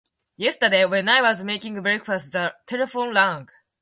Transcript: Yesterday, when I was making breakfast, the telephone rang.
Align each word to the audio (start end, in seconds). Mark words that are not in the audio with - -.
Yesterday, 0.35 0.83
when 0.85 1.07
I 1.07 1.21
was 1.21 1.43
making 1.43 1.79
breakfast, 1.83 2.31
the 2.33 2.55
telephone 2.65 3.13
rang. 3.13 3.49